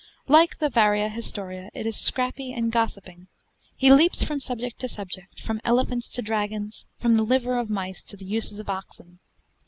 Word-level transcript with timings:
Like 0.27 0.57
the 0.57 0.67
'Varia 0.67 1.09
Historia', 1.09 1.69
it 1.75 1.85
is 1.85 1.95
scrappy 1.95 2.53
and 2.53 2.71
gossiping. 2.71 3.27
He 3.77 3.91
leaps 3.91 4.23
from 4.23 4.39
subject 4.39 4.79
to 4.79 4.87
subject: 4.87 5.39
from 5.39 5.61
elephants 5.63 6.09
to 6.13 6.23
dragons, 6.23 6.87
from 6.99 7.17
the 7.17 7.23
liver 7.23 7.59
of 7.59 7.69
mice 7.69 8.01
to 8.05 8.17
the 8.17 8.25
uses 8.25 8.59
of 8.59 8.67
oxen. 8.67 9.19